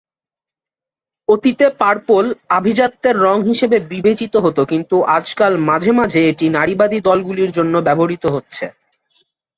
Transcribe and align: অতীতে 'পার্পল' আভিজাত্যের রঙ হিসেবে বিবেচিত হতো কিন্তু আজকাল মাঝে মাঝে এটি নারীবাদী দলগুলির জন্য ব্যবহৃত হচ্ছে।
অতীতে 1.27 1.65
'পার্পল' 1.73 2.27
আভিজাত্যের 2.51 3.15
রঙ 3.25 3.37
হিসেবে 3.49 3.77
বিবেচিত 3.91 4.33
হতো 4.45 4.61
কিন্তু 4.71 4.95
আজকাল 5.17 5.53
মাঝে 5.69 5.91
মাঝে 5.99 6.19
এটি 6.31 6.45
নারীবাদী 6.57 6.97
দলগুলির 7.07 7.51
জন্য 7.57 7.73
ব্যবহৃত 7.87 8.23
হচ্ছে। 8.35 8.65